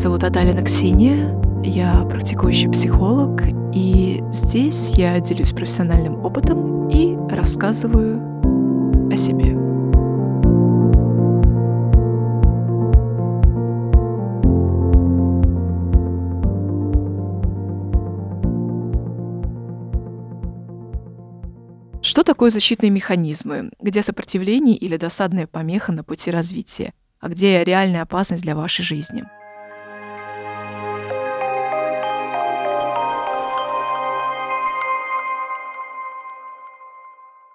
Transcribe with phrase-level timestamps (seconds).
[0.00, 3.42] зовут Адалина Ксения, я практикующий психолог,
[3.74, 8.18] и здесь я делюсь профессиональным опытом и рассказываю
[9.12, 9.58] о себе.
[22.00, 23.70] Что такое защитные механизмы?
[23.78, 26.94] Где сопротивление или досадная помеха на пути развития?
[27.20, 29.24] А где реальная опасность для вашей жизни?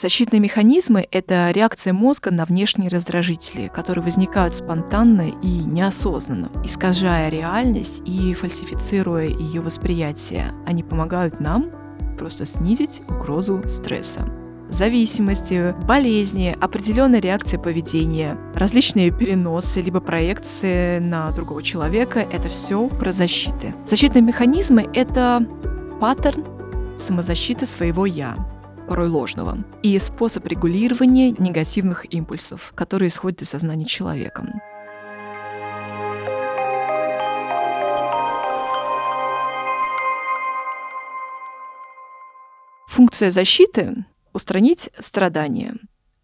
[0.00, 8.00] Защитные механизмы— это реакция мозга на внешние раздражители, которые возникают спонтанно и неосознанно, искажая реальность
[8.06, 10.54] и фальсифицируя ее восприятие.
[10.64, 11.70] Они помогают нам
[12.16, 14.26] просто снизить угрозу стресса
[14.70, 23.10] зависимости, болезни, определенная реакция поведения, различные переносы, либо проекции на другого человека— это все про
[23.10, 23.74] защиты.
[23.84, 25.44] Защитные механизмы— это
[26.00, 26.46] паттерн
[26.96, 28.36] самозащиты своего «я»,
[28.90, 34.44] порой ложного, и способ регулирования негативных импульсов, которые исходят из сознания человека.
[42.88, 45.76] Функция защиты— устранить страдания.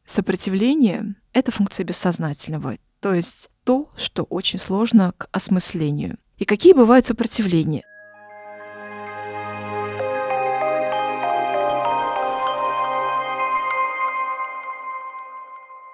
[0.04, 6.18] Сопротивление— это функция бессознательного, то есть то, что очень сложно к осмыслению.
[6.36, 7.84] И какие бывают сопротивления?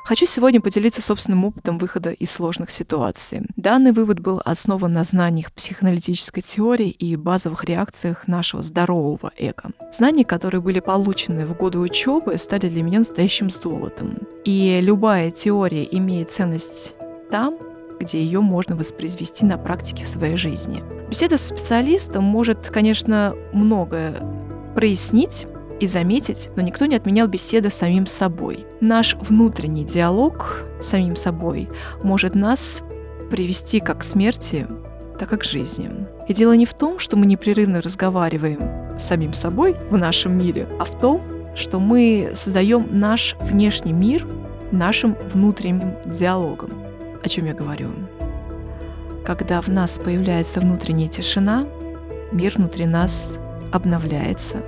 [0.05, 3.43] Хочу сегодня поделиться собственным опытом выхода из сложных ситуаций.
[3.55, 9.71] Данный вывод был основан на знаниях психоаналитической теории и базовых реакциях нашего здорового эго.
[9.93, 14.19] Знания, которые были получены в годы учебы, стали для меня настоящим золотом.
[14.45, 16.95] И любая теория имеет ценность
[17.31, 17.57] там,
[18.01, 20.83] где ее можно воспроизвести на практике в своей жизни.
[21.09, 24.21] Беседа с специалистом может, конечно, многое
[24.75, 25.47] прояснить,
[25.82, 28.66] и заметить, но никто не отменял беседы с самим собой.
[28.81, 31.69] Наш внутренний диалог с самим собой
[32.04, 32.82] может нас
[33.32, 34.69] привести как к смерти,
[35.19, 35.91] так и к жизни.
[36.28, 38.60] И дело не в том, что мы непрерывно разговариваем
[38.97, 41.21] с самим собой в нашем мире, а в том,
[41.56, 44.25] что мы создаем наш внешний мир
[44.71, 46.71] нашим внутренним диалогом.
[47.25, 47.91] О чем я говорю?
[49.25, 51.66] Когда в нас появляется внутренняя тишина,
[52.31, 53.41] мир внутри нас
[53.72, 54.59] обновляется,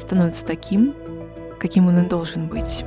[0.00, 0.94] становится таким,
[1.58, 2.84] каким он и должен быть.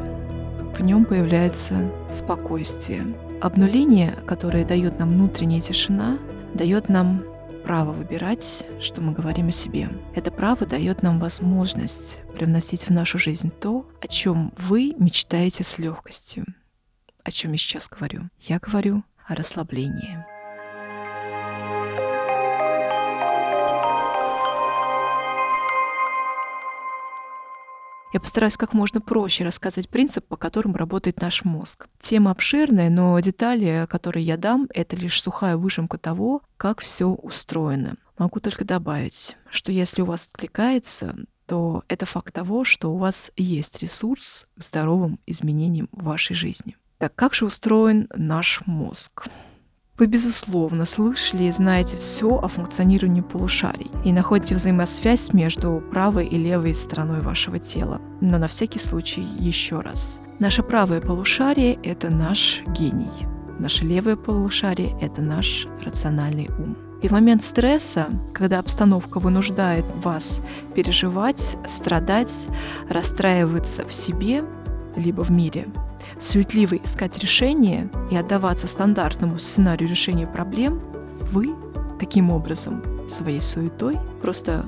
[0.75, 3.15] В нем появляется спокойствие.
[3.41, 6.17] Обнуление, которое дает нам внутренняя тишина,
[6.53, 7.23] дает нам
[7.63, 9.89] право выбирать, что мы говорим о себе.
[10.15, 15.77] Это право дает нам возможность привносить в нашу жизнь то, о чем вы мечтаете с
[15.77, 16.45] легкостью.
[17.23, 18.29] О чем я сейчас говорю?
[18.39, 20.25] Я говорю о расслаблении.
[28.13, 31.87] Я постараюсь как можно проще рассказать принцип, по которому работает наш мозг.
[32.01, 37.95] Тема обширная, но детали, которые я дам, это лишь сухая выжимка того, как все устроено.
[38.17, 43.31] Могу только добавить, что если у вас откликается, то это факт того, что у вас
[43.37, 46.75] есть ресурс к здоровым изменениям в вашей жизни.
[46.97, 49.27] Так как же устроен наш мозг?
[49.97, 56.37] Вы, безусловно, слышали и знаете все о функционировании полушарий и находите взаимосвязь между правой и
[56.37, 58.01] левой стороной вашего тела.
[58.21, 60.19] Но на всякий случай еще раз.
[60.39, 63.27] Наше правое полушарие— это наш гений.
[63.59, 66.75] Наше левое полушарие— это наш рациональный ум.
[67.03, 70.41] И в момент стресса, когда обстановка вынуждает вас
[70.73, 72.47] переживать, страдать,
[72.89, 74.43] расстраиваться в себе,
[74.95, 75.67] либо в мире,
[76.19, 80.81] суетливо искать решение и отдаваться стандартному сценарию решения проблем,
[81.31, 81.55] вы
[81.99, 84.65] таким образом своей суетой просто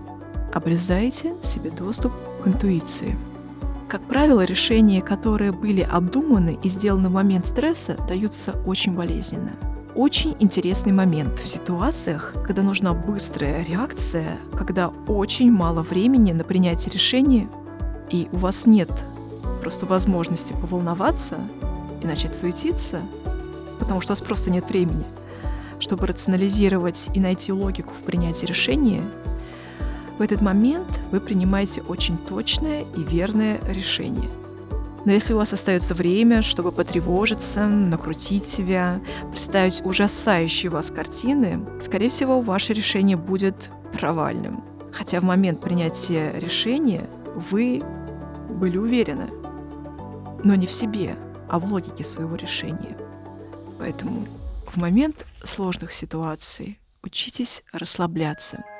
[0.54, 2.14] обрезаете себе доступ
[2.44, 3.18] к интуиции.
[3.88, 9.52] Как правило, решения, которые были обдуманы и сделаны в момент стресса, даются очень болезненно.
[9.96, 16.92] Очень интересный момент в ситуациях, когда нужна быстрая реакция, когда очень мало времени на принятие
[16.92, 17.48] решения,
[18.10, 19.06] и у вас нет
[19.64, 21.38] просто возможности поволноваться
[22.02, 23.00] и начать суетиться,
[23.80, 25.06] потому что у вас просто нет времени,
[25.80, 29.04] чтобы рационализировать и найти логику в принятии решения,
[30.18, 34.30] в этот момент вы принимаете очень точное и верное решение.
[35.06, 39.00] Но если у вас остается время, чтобы потревожиться, накрутить себя,
[39.32, 44.62] представить ужасающие вас картины, скорее всего, ваше решение будет провальным.
[44.92, 47.82] Хотя в момент принятия решения вы
[48.50, 49.30] были уверены,
[50.44, 51.18] но не в себе,
[51.50, 52.98] а в логике своего решения.
[53.80, 54.28] Поэтому
[54.68, 58.64] в момент сложных ситуаций учитесь расслабляться–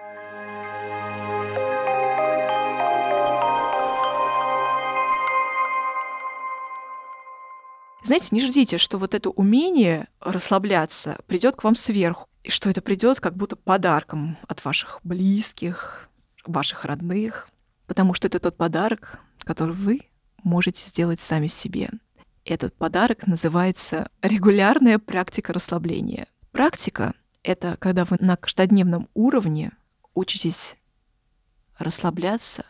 [8.04, 12.82] Знаете, не ждите, что вот это умение расслабляться придет к вам сверху, и что это
[12.82, 16.10] придет как будто подарком от ваших близких,
[16.46, 17.48] ваших родных,
[17.88, 20.02] потому что это тот подарок, который вы
[20.44, 21.90] можете сделать сами себе.
[22.46, 26.28] Этот подарок называется регулярная практика расслабления.
[26.52, 27.14] Практика—
[27.44, 29.72] это когда вы на каждодневном уровне
[30.14, 30.76] учитесь
[31.78, 32.66] расслабляться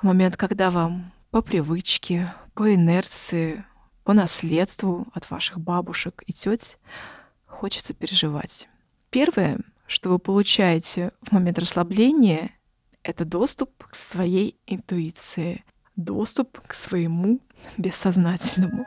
[0.00, 3.64] в момент, когда вам по привычке, по инерции,
[4.04, 6.78] по наследству от ваших бабушек и теть
[7.46, 8.68] хочется переживать.
[9.10, 12.52] Первое, что вы получаете в момент расслабления,
[13.02, 15.64] это доступ к своей интуиции,
[15.98, 17.40] доступ к своему
[17.76, 18.86] бессознательному.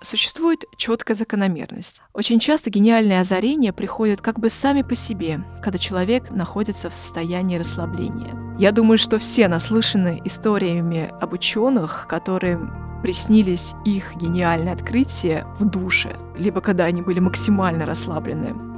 [0.00, 2.02] Существует четкая закономерность.
[2.14, 7.58] Очень часто гениальные озарения приходят как бы сами по себе, когда человек находится в состоянии
[7.58, 8.34] расслабления.
[8.58, 12.58] Я думаю, что все наслышаны историями об ученых, которые
[13.02, 18.77] приснились их гениальные открытия в душе, либо когда они были максимально расслаблены.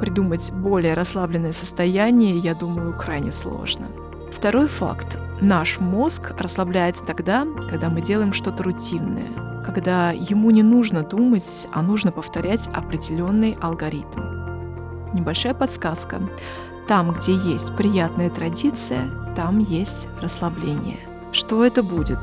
[0.00, 3.86] Придумать более расслабленное состояние, я думаю, крайне сложно.
[4.32, 5.18] Второй факт.
[5.40, 9.28] Наш мозг расслабляется тогда, когда мы делаем что-то рутинное–
[9.70, 14.20] когда ему не нужно думать, а нужно повторять определенный алгоритм.
[15.12, 16.20] Небольшая подсказка.
[16.88, 20.98] Там, где есть приятная традиция, там есть расслабление.
[21.32, 22.18] Что это будет?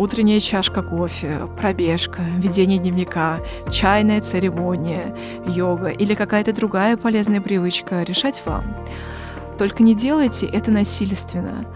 [0.00, 3.38] Утренняя чашка кофе, пробежка, ведение дневника,
[3.70, 5.14] чайная церемония,
[5.46, 8.64] йога или какая-то другая полезная привычка решать вам.
[9.58, 11.66] Только не делайте это насильственно.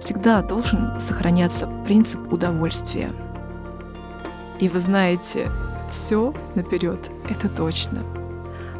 [0.00, 3.12] Всегда должен сохраняться принцип удовольствия–
[4.58, 5.48] и вы знаете
[5.90, 6.98] все наперед,
[7.28, 8.02] это точно.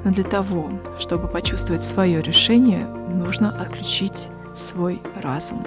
[0.04, 5.64] Но для того, чтобы почувствовать свое решение, нужно отключить свой разум,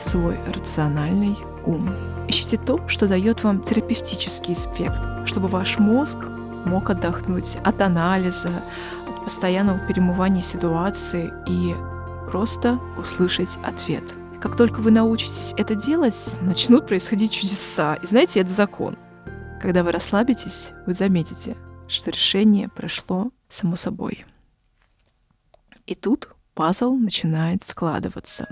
[0.00, 1.88] свой рациональный ум.
[2.28, 6.18] Ищите то, что дает вам терапевтический эффект, чтобы ваш мозг
[6.64, 8.50] мог отдохнуть от анализа,
[9.08, 11.74] от постоянного перемывания ситуации и
[12.30, 14.14] просто услышать ответ.
[14.40, 17.96] Как только вы научитесь это делать, начнут происходить чудеса.
[17.96, 18.96] И знаете, это закон.
[19.60, 21.56] Когда вы расслабитесь, вы заметите,
[21.88, 24.24] что решение прошло само собой.
[25.86, 28.46] И тут пазл начинает складываться.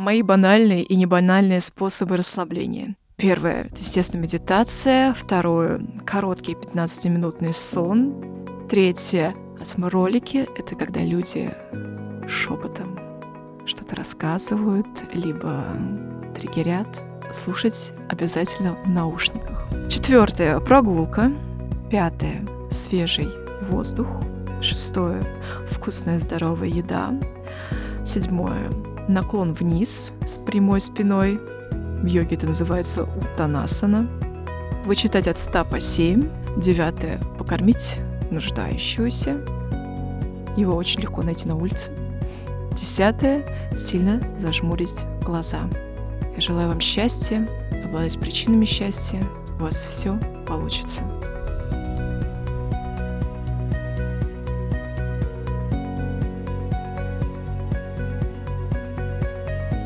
[0.00, 2.96] Мои банальные и небанальные способы расслабления.
[3.16, 5.12] Первое— естественно, медитация.
[5.12, 8.14] Второе— короткий 15-минутный сон.
[8.66, 10.48] Третье— асморолики.
[10.58, 11.52] Это когда люди
[12.26, 12.98] шепотом
[13.66, 15.64] что-то рассказывают, либо
[16.34, 17.02] триггерят,
[17.34, 19.68] слушать обязательно в наушниках.
[19.90, 21.30] Четвертое– прогулка.
[21.90, 23.28] Пятое– свежий
[23.68, 24.08] воздух.
[24.62, 25.26] Шестое–
[25.68, 27.12] вкусная здоровая еда.
[28.02, 28.70] Седьмое–
[29.08, 31.40] наклон вниз с прямой спиной.
[32.02, 34.08] В йоге это называется утанасана.
[34.84, 36.28] Вычитать от 100 по 7.
[36.56, 39.40] Девятое– покормить нуждающегося.
[40.56, 41.92] Его очень легко найти на улице.
[42.72, 45.60] Десятое– сильно зажмурить глаза.
[46.34, 47.48] Я желаю вам счастья,
[47.84, 49.22] обладать причинами счастья.
[49.58, 51.02] У вас все получится.